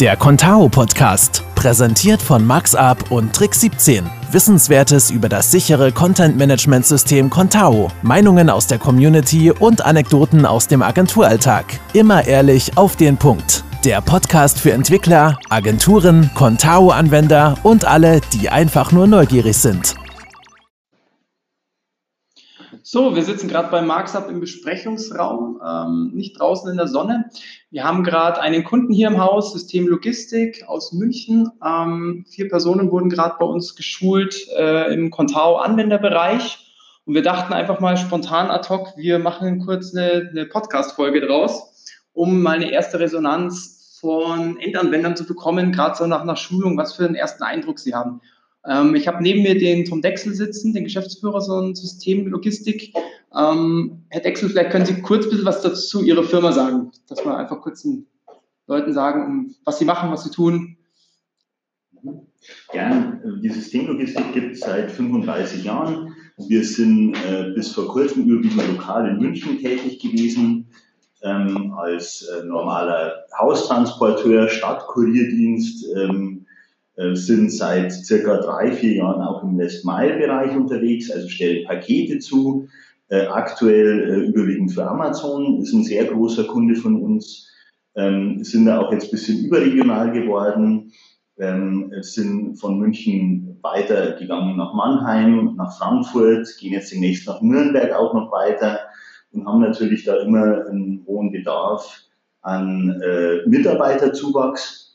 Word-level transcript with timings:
Der 0.00 0.14
Contao 0.14 0.68
Podcast, 0.68 1.42
präsentiert 1.54 2.20
von 2.20 2.46
MaxUp 2.46 3.10
und 3.10 3.34
Trick 3.34 3.54
17. 3.54 4.04
Wissenswertes 4.30 5.10
über 5.10 5.30
das 5.30 5.50
sichere 5.50 5.90
Content 5.90 6.36
Management 6.36 6.84
System 6.84 7.30
Contao, 7.30 7.90
Meinungen 8.02 8.50
aus 8.50 8.66
der 8.66 8.78
Community 8.78 9.50
und 9.50 9.86
Anekdoten 9.86 10.44
aus 10.44 10.68
dem 10.68 10.82
Agenturalltag. 10.82 11.80
Immer 11.94 12.26
ehrlich 12.26 12.76
auf 12.76 12.96
den 12.96 13.16
Punkt. 13.16 13.64
Der 13.86 14.02
Podcast 14.02 14.58
für 14.60 14.72
Entwickler, 14.72 15.38
Agenturen, 15.48 16.30
Contao-Anwender 16.34 17.56
und 17.62 17.86
alle, 17.86 18.20
die 18.34 18.50
einfach 18.50 18.92
nur 18.92 19.06
neugierig 19.06 19.56
sind. 19.56 19.94
So, 22.88 23.16
wir 23.16 23.24
sitzen 23.24 23.48
gerade 23.48 23.68
bei 23.68 23.82
MarxUp 23.82 24.30
im 24.30 24.38
Besprechungsraum, 24.38 25.60
ähm, 25.60 26.12
nicht 26.14 26.38
draußen 26.38 26.70
in 26.70 26.76
der 26.76 26.86
Sonne. 26.86 27.28
Wir 27.72 27.82
haben 27.82 28.04
gerade 28.04 28.40
einen 28.40 28.62
Kunden 28.62 28.92
hier 28.92 29.08
im 29.08 29.18
Haus, 29.18 29.52
System 29.52 29.88
Logistik 29.88 30.62
aus 30.68 30.92
München. 30.92 31.50
Ähm, 31.66 32.24
vier 32.30 32.48
Personen 32.48 32.92
wurden 32.92 33.10
gerade 33.10 33.34
bei 33.40 33.44
uns 33.44 33.74
geschult 33.74 34.46
äh, 34.56 34.94
im 34.94 35.10
Contao-Anwenderbereich. 35.10 36.72
Und 37.06 37.14
wir 37.14 37.24
dachten 37.24 37.52
einfach 37.52 37.80
mal 37.80 37.96
spontan 37.96 38.52
ad 38.52 38.68
hoc, 38.68 38.96
wir 38.96 39.18
machen 39.18 39.66
kurz 39.66 39.92
eine, 39.92 40.28
eine 40.30 40.46
Podcast-Folge 40.46 41.26
draus, 41.26 41.90
um 42.12 42.40
mal 42.40 42.54
eine 42.54 42.70
erste 42.70 43.00
Resonanz 43.00 43.98
von 44.00 44.60
Endanwendern 44.60 45.16
zu 45.16 45.26
bekommen, 45.26 45.72
gerade 45.72 45.96
so 45.96 46.06
nach 46.06 46.20
einer 46.20 46.36
Schulung, 46.36 46.76
was 46.76 46.94
für 46.94 47.04
einen 47.04 47.16
ersten 47.16 47.42
Eindruck 47.42 47.80
sie 47.80 47.96
haben. 47.96 48.20
Ähm, 48.68 48.94
ich 48.94 49.06
habe 49.06 49.22
neben 49.22 49.42
mir 49.42 49.58
den 49.58 49.84
Tom 49.84 50.02
Dexel 50.02 50.34
sitzen, 50.34 50.72
den 50.72 50.84
Geschäftsführer 50.84 51.40
so 51.40 51.58
ein 51.60 51.74
System. 51.74 52.32
Ähm, 53.36 54.02
Herr 54.08 54.20
Dexel, 54.20 54.48
vielleicht 54.48 54.70
können 54.70 54.86
Sie 54.86 55.02
kurz 55.02 55.24
ein 55.24 55.30
bisschen 55.30 55.46
was 55.46 55.62
dazu 55.62 56.02
Ihrer 56.02 56.24
Firma 56.24 56.52
sagen, 56.52 56.90
dass 57.08 57.24
wir 57.24 57.36
einfach 57.36 57.60
kurz 57.60 57.82
den 57.82 58.06
Leuten 58.66 58.92
sagen, 58.92 59.54
was 59.64 59.78
Sie 59.78 59.84
machen, 59.84 60.10
was 60.10 60.24
Sie 60.24 60.30
tun. 60.30 60.76
Gern. 62.72 63.40
Die 63.42 63.48
Systemlogistik 63.48 64.32
gibt 64.32 64.54
es 64.54 64.60
seit 64.60 64.90
35 64.90 65.64
Jahren. 65.64 66.14
Wir 66.36 66.64
sind 66.64 67.14
äh, 67.28 67.52
bis 67.54 67.72
vor 67.72 67.88
kurzem 67.88 68.24
überwiegend 68.24 68.68
lokal 68.68 69.08
in 69.08 69.18
München 69.18 69.58
tätig 69.58 70.00
gewesen, 70.00 70.68
ähm, 71.22 71.72
als 71.72 72.22
äh, 72.22 72.44
normaler 72.44 73.24
Haustransporteur, 73.38 74.48
Stadtkurierdienst, 74.48 75.86
ähm, 75.96 76.35
äh, 76.35 76.35
sind 77.12 77.52
seit 77.52 77.92
circa 77.92 78.38
drei, 78.38 78.72
vier 78.72 78.94
Jahren 78.94 79.20
auch 79.20 79.42
im 79.42 79.58
Last-Mile-Bereich 79.58 80.56
unterwegs, 80.56 81.10
also 81.10 81.28
stellen 81.28 81.66
Pakete 81.66 82.18
zu, 82.20 82.68
äh, 83.08 83.26
aktuell 83.26 84.00
äh, 84.00 84.28
überwiegend 84.28 84.72
für 84.72 84.88
Amazon, 84.88 85.60
ist 85.60 85.72
ein 85.72 85.84
sehr 85.84 86.06
großer 86.06 86.44
Kunde 86.44 86.74
von 86.74 87.00
uns, 87.02 87.48
ähm, 87.94 88.42
sind 88.42 88.66
da 88.66 88.80
auch 88.80 88.92
jetzt 88.92 89.04
ein 89.04 89.10
bisschen 89.10 89.44
überregional 89.44 90.10
geworden, 90.12 90.92
ähm, 91.38 91.92
sind 92.00 92.56
von 92.56 92.78
München 92.78 93.58
weitergegangen 93.62 94.56
nach 94.56 94.74
Mannheim, 94.74 95.54
nach 95.56 95.76
Frankfurt, 95.78 96.48
gehen 96.58 96.72
jetzt 96.72 96.92
demnächst 96.92 97.26
nach 97.26 97.40
Nürnberg 97.42 97.92
auch 97.92 98.14
noch 98.14 98.32
weiter 98.32 98.80
und 99.32 99.46
haben 99.46 99.60
natürlich 99.60 100.04
da 100.04 100.16
immer 100.16 100.66
einen 100.66 101.04
hohen 101.06 101.30
Bedarf 101.30 102.02
an 102.42 103.00
äh, 103.02 103.46
Mitarbeiterzuwachs 103.46 104.85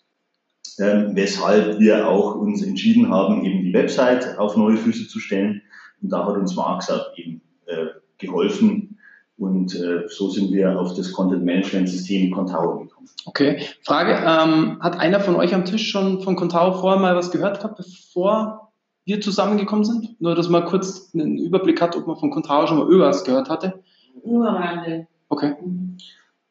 ähm, 0.79 1.15
weshalb 1.15 1.79
wir 1.79 2.07
auch 2.07 2.35
uns 2.35 2.63
entschieden 2.63 3.09
haben, 3.09 3.43
eben 3.43 3.63
die 3.63 3.73
Website 3.73 4.37
auf 4.37 4.57
neue 4.57 4.77
Füße 4.77 5.07
zu 5.07 5.19
stellen. 5.19 5.61
Und 6.01 6.11
da 6.11 6.25
hat 6.25 6.35
uns 6.35 6.55
MarxUp 6.55 7.13
eben 7.15 7.41
äh, 7.65 7.87
geholfen. 8.17 8.97
Und 9.37 9.75
äh, 9.75 10.07
so 10.07 10.29
sind 10.29 10.51
wir 10.51 10.79
auf 10.79 10.93
das 10.93 11.11
Content 11.11 11.43
Management 11.43 11.89
System 11.89 12.31
Contao 12.31 12.79
gekommen. 12.79 13.09
Okay. 13.25 13.61
Frage, 13.83 14.13
ähm, 14.13 14.79
hat 14.81 14.99
einer 14.99 15.19
von 15.19 15.35
euch 15.35 15.53
am 15.53 15.65
Tisch 15.65 15.89
schon 15.89 16.21
von 16.21 16.35
Contao 16.35 16.73
vorher 16.73 17.01
mal 17.01 17.15
was 17.15 17.31
gehört 17.31 17.57
gehabt, 17.59 17.77
bevor 17.77 18.71
wir 19.05 19.19
zusammengekommen 19.21 19.83
sind? 19.83 20.21
Nur, 20.21 20.35
dass 20.35 20.49
man 20.49 20.65
kurz 20.65 21.11
einen 21.13 21.37
Überblick 21.37 21.81
hat, 21.81 21.95
ob 21.95 22.07
man 22.07 22.17
von 22.17 22.29
Contao 22.29 22.67
schon 22.67 22.77
mal 22.77 22.87
irgendwas 22.87 23.23
gehört 23.23 23.49
hatte? 23.49 23.81
Nur 24.23 24.47
am 24.47 24.55
Rande. 24.55 25.07
Okay. 25.29 25.55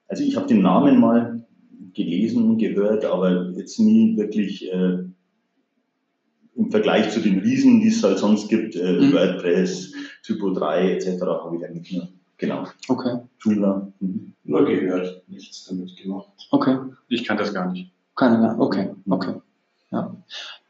Also 0.09 0.25
ich 0.25 0.37
habe 0.37 0.47
den 0.47 0.63
Namen 0.63 0.99
mal 0.99 1.45
gelesen 1.95 2.45
und 2.45 2.59
gehört, 2.59 3.05
aber 3.05 3.51
jetzt 3.57 3.79
nie 3.79 4.17
wirklich 4.17 4.71
äh, 4.73 4.99
im 6.57 6.71
Vergleich 6.71 7.11
zu 7.11 7.21
den 7.21 7.39
Riesen, 7.41 7.81
die 7.81 7.89
es 7.89 8.03
halt 8.03 8.19
sonst 8.19 8.49
gibt, 8.49 8.77
äh, 8.77 8.93
mhm. 8.93 9.13
WordPress, 9.13 9.93
Typo 10.23 10.53
3 10.53 10.93
etc., 10.93 11.21
habe 11.23 11.57
ich 11.57 11.65
eigentlich 11.65 11.93
nur. 11.93 12.09
Genau. 12.39 12.67
Okay. 12.89 13.19
Joomla. 13.41 13.93
Mhm. 14.01 14.33
Nur 14.45 14.65
gehört, 14.65 15.23
nichts 15.29 15.67
damit 15.67 15.97
gemacht. 15.97 16.31
Okay. 16.51 16.79
Ich 17.09 17.25
kann 17.25 17.37
das 17.37 17.53
gar 17.53 17.71
nicht. 17.71 17.93
Keine 18.17 18.39
mehr. 18.39 18.57
Okay. 18.59 18.91
Okay. 19.09 19.35
Ja. 19.93 20.17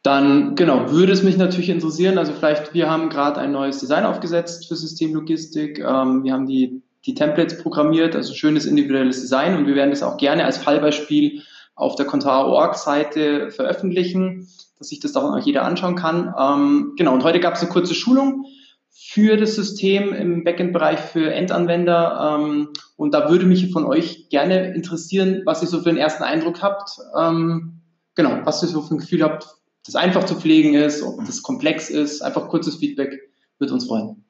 Dann, 0.03 0.55
genau, 0.55 0.91
würde 0.91 1.13
es 1.13 1.23
mich 1.23 1.37
natürlich 1.37 1.69
interessieren, 1.69 2.17
also 2.17 2.33
vielleicht, 2.33 2.73
wir 2.73 2.89
haben 2.91 3.11
gerade 3.11 3.41
ein 3.41 3.53
neues 3.53 3.79
Design 3.81 4.05
aufgesetzt 4.05 4.67
für 4.67 4.77
Systemlogistik. 4.77 5.79
Ähm, 5.79 6.25
wir 6.25 6.33
haben 6.33 6.47
die 6.47 6.83
die 7.07 7.15
Templates 7.15 7.63
programmiert, 7.63 8.15
also 8.15 8.35
schönes 8.35 8.67
individuelles 8.67 9.21
Design 9.21 9.57
und 9.57 9.67
wir 9.67 9.75
werden 9.75 9.91
das 9.91 10.03
auch 10.03 10.17
gerne 10.17 10.45
als 10.45 10.59
Fallbeispiel 10.59 11.43
auf 11.75 11.95
der 11.97 12.07
Contao.org-Seite 12.07 13.51
veröffentlichen, 13.51 14.49
dass 14.79 14.89
sich 14.89 15.01
das 15.01 15.17
auch 15.17 15.39
jeder 15.39 15.65
anschauen 15.65 15.97
kann. 15.97 16.35
Ähm, 16.39 16.95
genau, 16.97 17.15
und 17.15 17.25
heute 17.25 17.41
gab 17.41 17.55
es 17.55 17.63
eine 17.63 17.71
kurze 17.71 17.95
Schulung 17.95 18.45
für 18.91 19.37
das 19.37 19.55
System 19.55 20.13
im 20.13 20.45
Backend-Bereich 20.45 21.01
für 21.01 21.33
Endanwender 21.33 22.39
ähm, 22.39 22.69
und 22.97 23.15
da 23.15 23.31
würde 23.31 23.47
mich 23.47 23.73
von 23.73 23.87
euch 23.87 24.29
gerne 24.29 24.75
interessieren, 24.75 25.43
was 25.47 25.63
ihr 25.63 25.69
so 25.69 25.81
für 25.81 25.89
einen 25.89 25.99
ersten 25.99 26.23
Eindruck 26.23 26.61
habt. 26.61 26.91
Ähm, 27.19 27.81
genau, 28.15 28.41
was 28.45 28.63
ihr 28.63 28.69
so 28.69 28.83
für 28.83 28.95
ein 28.95 28.99
Gefühl 28.99 29.23
habt, 29.23 29.47
das 29.87 29.95
einfach 29.95 30.25
zu 30.25 30.35
pflegen 30.35 30.75
ist, 30.75 31.03
ob 31.03 31.25
das 31.25 31.43
komplex 31.43 31.89
ist, 31.89 32.21
einfach 32.21 32.49
kurzes 32.49 32.77
Feedback, 32.77 33.19
würde 33.59 33.73
uns 33.73 33.87
freuen. 33.87 34.25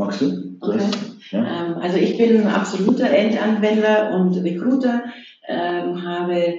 Magst 0.00 0.22
du? 0.22 0.56
Okay. 0.60 0.90
Ja. 1.30 1.66
Ähm, 1.66 1.74
also 1.74 1.98
ich 1.98 2.16
bin 2.16 2.40
ein 2.40 2.46
absoluter 2.46 3.10
Endanwender 3.10 4.14
und 4.14 4.34
Recruiter, 4.42 5.04
ähm, 5.46 6.02
habe 6.02 6.54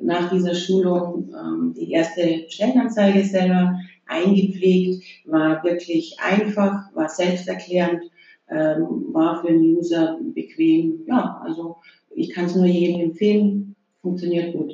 nach 0.00 0.30
dieser 0.30 0.54
Schulung 0.54 1.28
ähm, 1.28 1.74
die 1.76 1.92
erste 1.92 2.46
Stellenanzeige 2.48 3.22
selber 3.22 3.78
eingepflegt, 4.06 5.04
war 5.26 5.62
wirklich 5.62 6.16
einfach, 6.18 6.94
war 6.94 7.10
selbsterklärend, 7.10 8.02
ähm, 8.48 9.12
war 9.12 9.42
für 9.42 9.48
den 9.48 9.76
User 9.76 10.18
bequem. 10.34 11.02
Ja, 11.06 11.42
also 11.44 11.76
ich 12.14 12.30
kann 12.30 12.46
es 12.46 12.56
nur 12.56 12.64
jedem 12.64 13.10
empfehlen, 13.10 13.76
funktioniert 14.00 14.54
gut. 14.54 14.72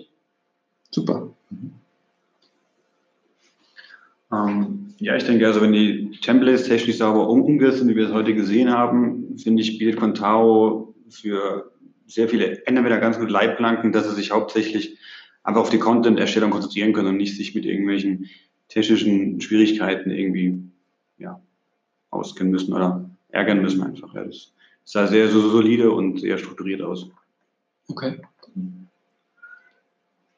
Super. 0.93 1.35
Mhm. 1.51 1.73
Ähm, 4.33 4.95
ja, 4.99 5.17
ich 5.17 5.25
denke, 5.25 5.47
also 5.47 5.61
wenn 5.61 5.73
die 5.73 6.11
Templates 6.23 6.65
technisch 6.65 6.99
sauber 6.99 7.29
umgesetzt 7.29 7.79
sind, 7.79 7.89
wie 7.89 7.97
wir 7.97 8.07
es 8.07 8.13
heute 8.13 8.35
gesehen 8.35 8.71
haben, 8.71 9.37
finde 9.39 9.63
ich, 9.63 9.79
bietet 9.79 9.99
Contao 9.99 10.95
für 11.11 11.73
sehr 12.07 12.29
viele 12.29 12.67
Ender 12.67 12.83
ganz 12.99 13.19
gut 13.19 13.31
Leitplanken, 13.31 13.93
dass 13.93 14.09
sie 14.09 14.15
sich 14.15 14.31
hauptsächlich 14.31 14.99
einfach 15.43 15.63
auf 15.63 15.71
die 15.71 15.79
Content-Erstellung 15.79 16.51
konzentrieren 16.51 16.93
können 16.93 17.09
und 17.09 17.17
nicht 17.17 17.37
sich 17.37 17.55
mit 17.55 17.67
irgendwelchen 17.67 18.31
technischen 18.69 19.41
Schwierigkeiten 19.41 20.11
irgendwie 20.11 20.63
ja, 21.19 21.41
auskennen 22.11 22.53
müssen 22.53 22.73
oder 22.73 23.11
ärgern 23.29 23.61
müssen 23.61 23.83
einfach. 23.83 24.15
Ja, 24.15 24.25
das 24.25 24.53
sah 24.85 25.07
sehr 25.07 25.29
so 25.29 25.49
solide 25.51 25.91
und 25.91 26.21
sehr 26.21 26.39
strukturiert 26.39 26.83
aus. 26.83 27.11
Okay. 27.89 28.21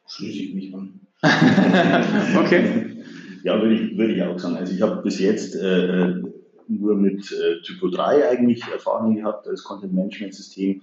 Schließe 0.07 0.43
ich 0.43 0.55
mich 0.55 0.75
an. 0.75 1.01
okay. 2.37 2.94
Ja, 3.45 3.61
würde 3.61 3.75
ich, 3.75 3.99
würde 3.99 4.15
ich 4.15 4.23
auch 4.23 4.39
sagen. 4.39 4.57
Also 4.57 4.73
ich 4.73 4.81
habe 4.81 5.03
bis 5.03 5.19
jetzt 5.19 5.55
äh, 5.55 5.87
äh, 5.87 6.23
nur 6.67 6.97
mit 6.97 7.31
äh, 7.31 7.61
Typo 7.61 7.89
3 7.89 8.31
eigentlich 8.31 8.65
Erfahrung 8.73 9.17
gehabt 9.17 9.47
als 9.47 9.63
Content 9.63 9.93
Management 9.93 10.35
System. 10.35 10.81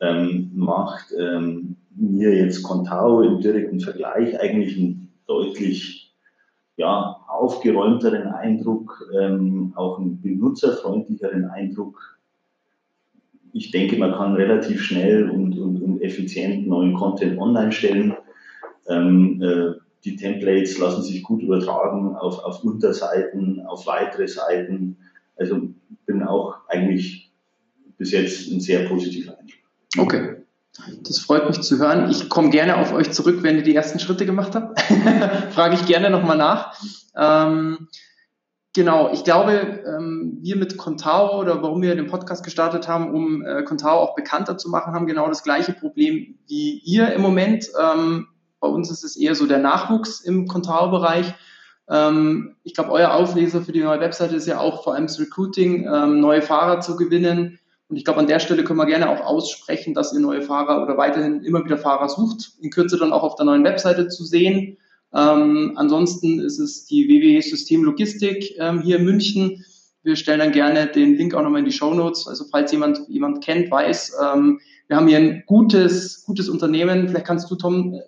Ähm, 0.00 0.50
macht 0.54 1.12
ähm, 1.18 1.76
mir 1.94 2.34
jetzt 2.34 2.62
Contao 2.62 3.20
im 3.20 3.40
direkten 3.42 3.80
Vergleich 3.80 4.40
eigentlich 4.40 4.78
einen 4.78 5.12
deutlich 5.26 6.14
ja, 6.76 7.20
aufgeräumteren 7.28 8.28
Eindruck, 8.28 9.06
ähm, 9.20 9.74
auch 9.76 9.98
einen 9.98 10.22
benutzerfreundlicheren 10.22 11.44
Eindruck. 11.50 12.18
Ich 13.52 13.72
denke, 13.72 13.98
man 13.98 14.12
kann 14.12 14.36
relativ 14.36 14.80
schnell 14.80 15.28
und, 15.28 15.58
und, 15.58 15.82
und 15.82 16.00
effizient 16.00 16.66
neuen 16.66 16.94
Content 16.94 17.38
online 17.38 17.72
stellen. 17.72 18.14
Ähm, 18.88 19.42
äh, 19.42 19.74
die 20.04 20.16
Templates 20.16 20.78
lassen 20.78 21.02
sich 21.02 21.22
gut 21.22 21.42
übertragen 21.42 22.16
auf, 22.16 22.42
auf 22.44 22.64
Unterseiten, 22.64 23.64
auf 23.66 23.86
weitere 23.86 24.26
Seiten. 24.28 24.96
Also 25.36 25.68
bin 26.06 26.22
auch 26.22 26.56
eigentlich 26.68 27.30
bis 27.98 28.12
jetzt 28.12 28.50
ein 28.50 28.60
sehr 28.60 28.88
positiver 28.88 29.38
Eindruck. 29.38 29.58
Okay. 29.98 30.36
Das 31.02 31.18
freut 31.18 31.48
mich 31.48 31.60
zu 31.60 31.78
hören. 31.78 32.10
Ich 32.10 32.28
komme 32.28 32.50
gerne 32.50 32.78
auf 32.78 32.92
euch 32.92 33.10
zurück, 33.10 33.42
wenn 33.42 33.56
ihr 33.56 33.62
die 33.62 33.74
ersten 33.74 33.98
Schritte 33.98 34.24
gemacht 34.24 34.54
habt. 34.54 34.80
Frage 35.52 35.74
ich 35.74 35.84
gerne 35.86 36.10
nochmal 36.10 36.38
nach. 36.38 36.80
Ähm, 37.16 37.88
Genau, 38.72 39.10
ich 39.12 39.24
glaube, 39.24 39.82
ähm, 39.84 40.38
wir 40.42 40.54
mit 40.54 40.76
Contao 40.76 41.40
oder 41.40 41.60
warum 41.60 41.82
wir 41.82 41.96
den 41.96 42.06
Podcast 42.06 42.44
gestartet 42.44 42.86
haben, 42.86 43.12
um 43.12 43.44
äh, 43.44 43.64
Contao 43.64 43.98
auch 43.98 44.14
bekannter 44.14 44.58
zu 44.58 44.70
machen, 44.70 44.94
haben 44.94 45.08
genau 45.08 45.26
das 45.26 45.42
gleiche 45.42 45.72
Problem 45.72 46.38
wie 46.46 46.78
ihr 46.84 47.12
im 47.12 47.20
Moment. 47.20 47.66
Ähm, 47.80 48.28
bei 48.60 48.68
uns 48.68 48.90
ist 48.90 49.04
es 49.04 49.16
eher 49.16 49.34
so 49.34 49.46
der 49.46 49.58
Nachwuchs 49.58 50.20
im 50.20 50.46
Contao-Bereich. 50.46 51.34
Ähm, 51.88 52.56
ich 52.62 52.74
glaube, 52.74 52.92
euer 52.92 53.12
Aufleser 53.12 53.62
für 53.62 53.72
die 53.72 53.82
neue 53.82 54.00
Webseite 54.00 54.36
ist 54.36 54.46
ja 54.46 54.60
auch 54.60 54.84
vor 54.84 54.94
allem 54.94 55.06
das 55.06 55.18
Recruiting, 55.18 55.88
ähm, 55.92 56.20
neue 56.20 56.42
Fahrer 56.42 56.80
zu 56.80 56.96
gewinnen. 56.96 57.58
Und 57.88 57.96
ich 57.96 58.04
glaube, 58.04 58.20
an 58.20 58.28
der 58.28 58.38
Stelle 58.38 58.62
können 58.62 58.78
wir 58.78 58.86
gerne 58.86 59.10
auch 59.10 59.20
aussprechen, 59.20 59.94
dass 59.94 60.12
ihr 60.12 60.20
neue 60.20 60.42
Fahrer 60.42 60.82
oder 60.82 60.96
weiterhin 60.96 61.42
immer 61.42 61.64
wieder 61.64 61.76
Fahrer 61.76 62.08
sucht. 62.08 62.52
In 62.60 62.70
Kürze 62.70 62.96
dann 62.96 63.12
auch 63.12 63.24
auf 63.24 63.34
der 63.34 63.46
neuen 63.46 63.64
Webseite 63.64 64.06
zu 64.06 64.24
sehen. 64.24 64.76
Ähm, 65.12 65.72
ansonsten 65.74 66.38
ist 66.38 66.60
es 66.60 66.86
die 66.86 67.08
WWE 67.08 67.42
System 67.42 67.82
Logistik 67.82 68.54
ähm, 68.58 68.80
hier 68.82 68.98
in 68.98 69.04
München. 69.04 69.64
Wir 70.04 70.14
stellen 70.14 70.38
dann 70.38 70.52
gerne 70.52 70.86
den 70.86 71.16
Link 71.16 71.34
auch 71.34 71.42
nochmal 71.42 71.60
in 71.60 71.66
die 71.66 71.72
Show 71.72 71.92
Notes. 71.92 72.28
Also 72.28 72.44
falls 72.50 72.70
jemand 72.70 73.00
jemand 73.08 73.42
kennt, 73.42 73.72
weiß, 73.72 74.16
ähm, 74.22 74.60
wir 74.86 74.96
haben 74.96 75.08
hier 75.08 75.18
ein 75.18 75.42
gutes 75.46 76.22
gutes 76.24 76.48
Unternehmen. 76.48 77.08
Vielleicht 77.08 77.26
kannst 77.26 77.50
du 77.50 77.56
Tom 77.56 78.00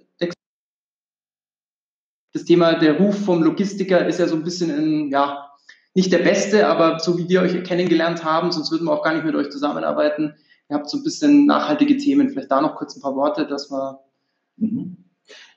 das 2.33 2.45
Thema 2.45 2.75
der 2.75 2.99
Ruf 2.99 3.25
vom 3.25 3.43
Logistiker 3.43 4.07
ist 4.07 4.19
ja 4.19 4.27
so 4.27 4.37
ein 4.37 4.45
bisschen 4.45 4.71
in, 4.71 5.11
ja 5.11 5.49
nicht 5.95 6.13
der 6.13 6.19
beste, 6.19 6.67
aber 6.67 6.99
so 6.99 7.19
wie 7.19 7.29
wir 7.29 7.43
euch 7.43 7.63
kennengelernt 7.65 8.25
haben, 8.25 8.51
sonst 8.51 8.73
würden 8.73 8.87
wir 8.87 8.93
auch 8.93 9.03
gar 9.03 9.15
nicht 9.15 9.27
mit 9.27 9.35
euch 9.35 9.51
zusammenarbeiten. 9.51 10.35
Ihr 10.71 10.77
habt 10.77 10.89
so 10.89 10.97
ein 10.97 11.05
bisschen 11.05 11.45
nachhaltige 11.45 11.99
Themen. 11.99 12.31
Vielleicht 12.31 12.51
da 12.51 12.63
noch 12.63 12.77
kurz 12.77 12.97
ein 12.97 13.03
paar 13.03 13.15
Worte, 13.15 13.47
dass 13.47 13.71
wir 13.71 14.01
mhm. 14.57 14.97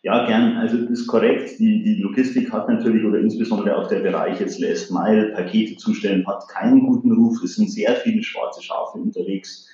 Ja, 0.04 0.26
gern. 0.28 0.58
Also 0.58 0.78
das 0.78 1.00
ist 1.00 1.08
korrekt. 1.08 1.58
Die, 1.58 1.82
die 1.82 1.96
Logistik 1.96 2.52
hat 2.52 2.70
natürlich 2.70 3.04
oder 3.04 3.20
insbesondere 3.20 3.76
auch 3.76 3.88
der 3.88 4.02
Bereich 4.02 4.40
jetzt 4.40 4.60
Last 4.60 4.92
Mile, 4.92 5.32
Pakete 5.34 5.78
zustellen, 5.78 6.28
hat 6.28 6.48
keinen 6.48 6.86
guten 6.86 7.12
Ruf. 7.12 7.42
Es 7.44 7.56
sind 7.56 7.72
sehr 7.72 7.96
viele 7.96 8.22
schwarze 8.22 8.62
Schafe 8.62 9.00
unterwegs. 9.00 9.68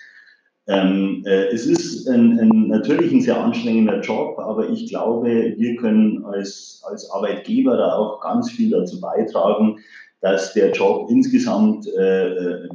Ähm, 0.71 1.23
äh, 1.25 1.47
es 1.47 1.65
ist 1.65 2.07
ein, 2.07 2.39
ein, 2.39 2.67
natürlich 2.69 3.11
ein 3.11 3.19
sehr 3.19 3.37
anstrengender 3.37 3.99
Job, 3.99 4.39
aber 4.39 4.69
ich 4.69 4.87
glaube, 4.87 5.53
wir 5.57 5.75
können 5.75 6.23
als, 6.23 6.81
als 6.87 7.11
Arbeitgeber 7.11 7.75
da 7.75 7.97
auch 7.97 8.21
ganz 8.21 8.49
viel 8.49 8.69
dazu 8.69 9.01
beitragen, 9.01 9.79
dass 10.21 10.53
der 10.53 10.71
Job 10.71 11.09
insgesamt 11.09 11.87
äh, 11.87 12.69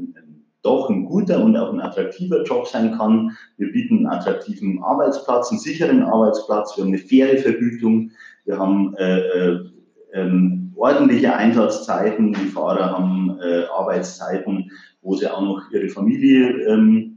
doch 0.60 0.90
ein 0.90 1.06
guter 1.06 1.42
und 1.42 1.56
auch 1.56 1.72
ein 1.72 1.80
attraktiver 1.80 2.42
Job 2.42 2.66
sein 2.66 2.98
kann. 2.98 3.34
Wir 3.56 3.72
bieten 3.72 3.98
einen 3.98 4.08
attraktiven 4.08 4.82
Arbeitsplatz, 4.82 5.50
einen 5.50 5.60
sicheren 5.60 6.02
Arbeitsplatz, 6.02 6.76
wir 6.76 6.84
haben 6.84 6.92
eine 6.92 6.98
faire 6.98 7.38
Vergütung, 7.38 8.10
wir 8.44 8.58
haben 8.58 8.94
äh, 8.96 9.20
äh, 9.20 9.60
ähm, 10.12 10.74
ordentliche 10.76 11.34
Einsatzzeiten, 11.34 12.34
die 12.34 12.48
Fahrer 12.48 12.90
haben 12.90 13.38
äh, 13.40 13.64
Arbeitszeiten, 13.74 14.70
wo 15.00 15.14
sie 15.14 15.32
auch 15.32 15.40
noch 15.40 15.62
ihre 15.72 15.88
Familie 15.88 16.50
ähm, 16.66 17.15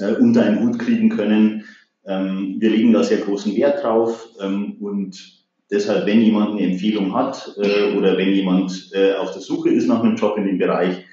äh, 0.00 0.14
unter 0.14 0.42
einen 0.42 0.60
Hut 0.60 0.78
kriegen 0.78 1.08
können. 1.08 1.64
Ähm, 2.06 2.56
wir 2.58 2.70
legen 2.70 2.92
da 2.92 3.02
sehr 3.02 3.18
großen 3.18 3.54
Wert 3.56 3.82
drauf 3.82 4.28
ähm, 4.40 4.76
und 4.80 5.44
deshalb, 5.70 6.06
wenn 6.06 6.20
jemand 6.20 6.52
eine 6.52 6.72
Empfehlung 6.72 7.14
hat 7.14 7.54
äh, 7.56 7.96
oder 7.96 8.16
wenn 8.16 8.32
jemand 8.32 8.90
äh, 8.92 9.14
auf 9.14 9.32
der 9.32 9.40
Suche 9.40 9.70
ist 9.70 9.86
nach 9.86 10.02
einem 10.02 10.16
Job 10.16 10.36
in 10.36 10.46
dem 10.46 10.58
Bereich, 10.58 11.04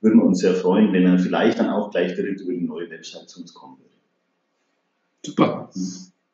würden 0.00 0.18
wir 0.18 0.24
uns 0.24 0.40
sehr 0.40 0.54
freuen, 0.54 0.92
wenn 0.92 1.06
er 1.06 1.18
vielleicht 1.18 1.58
dann 1.58 1.70
auch 1.70 1.90
gleich 1.90 2.14
direkt 2.14 2.40
über 2.40 2.52
die 2.52 2.62
neue 2.62 2.90
Website 2.90 3.28
zu 3.28 3.40
uns 3.40 3.54
kommen 3.54 3.78
würde. 3.78 3.90
Super. 5.24 5.70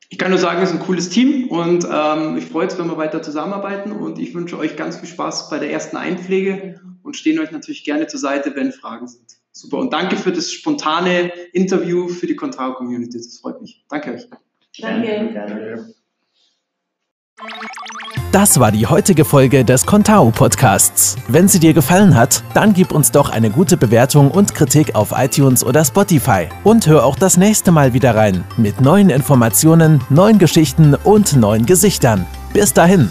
Ich 0.08 0.18
kann 0.18 0.30
nur 0.30 0.38
sagen, 0.38 0.62
es 0.62 0.70
ist 0.70 0.76
ein 0.76 0.82
cooles 0.86 1.08
Team 1.10 1.48
und 1.48 1.84
ähm, 1.90 2.36
ich 2.36 2.46
freue 2.46 2.66
mich, 2.66 2.78
wenn 2.78 2.86
wir 2.86 2.96
weiter 2.96 3.22
zusammenarbeiten 3.22 3.90
und 3.90 4.20
ich 4.20 4.34
wünsche 4.34 4.56
euch 4.56 4.76
ganz 4.76 4.96
viel 4.96 5.08
Spaß 5.08 5.50
bei 5.50 5.58
der 5.58 5.70
ersten 5.70 5.96
Einpflege 5.96 6.80
und 7.02 7.16
stehen 7.16 7.38
euch 7.40 7.50
natürlich 7.50 7.84
gerne 7.84 8.06
zur 8.06 8.20
Seite, 8.20 8.54
wenn 8.54 8.70
Fragen 8.70 9.08
sind. 9.08 9.38
Super 9.56 9.78
und 9.78 9.90
danke 9.90 10.16
für 10.16 10.32
das 10.32 10.52
spontane 10.52 11.32
Interview 11.54 12.08
für 12.08 12.26
die 12.26 12.36
Contrao 12.36 12.74
Community. 12.74 13.16
Das 13.16 13.38
freut 13.38 13.62
mich. 13.62 13.82
Danke 13.88 14.12
euch. 14.12 14.28
Danke. 14.78 15.94
Das 18.32 18.60
war 18.60 18.70
die 18.70 18.86
heutige 18.86 19.24
Folge 19.24 19.64
des 19.64 19.86
Contao 19.86 20.30
Podcasts. 20.30 21.16
Wenn 21.28 21.48
sie 21.48 21.58
dir 21.58 21.72
gefallen 21.72 22.14
hat, 22.14 22.44
dann 22.52 22.74
gib 22.74 22.92
uns 22.92 23.12
doch 23.12 23.30
eine 23.30 23.48
gute 23.48 23.78
Bewertung 23.78 24.30
und 24.30 24.54
Kritik 24.54 24.94
auf 24.94 25.14
iTunes 25.16 25.64
oder 25.64 25.86
Spotify. 25.86 26.48
Und 26.62 26.86
hör 26.86 27.06
auch 27.06 27.16
das 27.16 27.38
nächste 27.38 27.72
Mal 27.72 27.94
wieder 27.94 28.14
rein 28.14 28.44
mit 28.58 28.82
neuen 28.82 29.08
Informationen, 29.08 30.02
neuen 30.10 30.38
Geschichten 30.38 30.94
und 30.94 31.34
neuen 31.34 31.64
Gesichtern. 31.64 32.26
Bis 32.52 32.74
dahin. 32.74 33.08